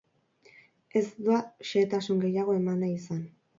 [1.01, 1.37] Ez du
[1.73, 3.25] xehetasun gehiago eman nahi izan.